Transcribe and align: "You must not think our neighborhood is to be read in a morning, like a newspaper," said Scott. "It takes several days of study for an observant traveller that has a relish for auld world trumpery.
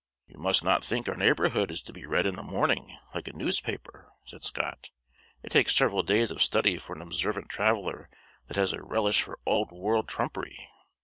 "You 0.25 0.39
must 0.39 0.63
not 0.63 0.83
think 0.83 1.07
our 1.07 1.15
neighborhood 1.15 1.69
is 1.69 1.83
to 1.83 1.93
be 1.93 2.07
read 2.07 2.25
in 2.25 2.39
a 2.39 2.41
morning, 2.41 2.97
like 3.13 3.27
a 3.27 3.33
newspaper," 3.33 4.11
said 4.25 4.43
Scott. 4.43 4.89
"It 5.43 5.51
takes 5.51 5.75
several 5.75 6.01
days 6.01 6.31
of 6.31 6.41
study 6.41 6.79
for 6.79 6.95
an 6.95 7.03
observant 7.03 7.49
traveller 7.49 8.09
that 8.47 8.57
has 8.57 8.73
a 8.73 8.81
relish 8.81 9.21
for 9.21 9.37
auld 9.45 9.71
world 9.71 10.07
trumpery. 10.07 10.57